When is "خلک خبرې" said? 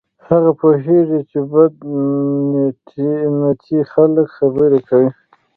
3.93-4.79